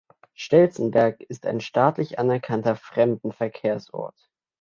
[0.33, 4.31] Stelzenberg ist ein staatlich anerkannter Fremdenverkehrsort.